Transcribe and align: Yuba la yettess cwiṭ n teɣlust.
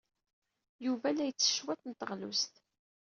Yuba 0.85 1.07
la 1.15 1.25
yettess 1.27 1.53
cwiṭ 1.65 1.81
n 1.85 1.91
teɣlust. 1.93 2.53